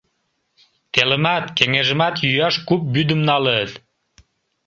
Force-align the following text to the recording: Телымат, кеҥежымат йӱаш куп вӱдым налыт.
Телымат, 0.93 1.45
кеҥежымат 1.57 2.15
йӱаш 2.23 2.55
куп 2.67 2.81
вӱдым 2.93 3.21
налыт. 3.29 3.71